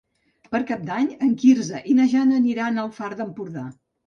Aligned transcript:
Per 0.53 0.61
Cap 0.71 0.87
d'Any 0.87 1.05
en 1.27 1.35
Quirze 1.43 1.83
i 1.93 1.99
na 2.01 2.09
Jana 2.15 2.41
aniran 2.43 2.81
al 2.87 2.91
Far 2.97 3.13
d'Empordà. 3.23 3.69